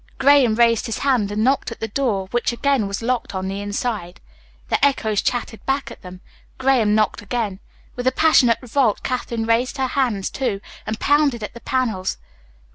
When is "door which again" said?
1.87-2.87